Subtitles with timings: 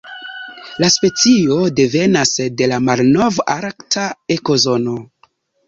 [0.83, 4.09] La specio devenas de la Malnov-Arkta
[4.41, 4.99] ekozono.